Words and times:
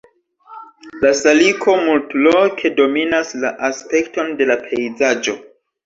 La 1.03 1.11
saliko 1.19 1.75
multloke 1.83 2.73
dominas 2.83 3.37
la 3.45 3.55
aspekton 3.71 4.37
de 4.43 4.53
la 4.53 4.61
pejzaĝo. 4.69 5.43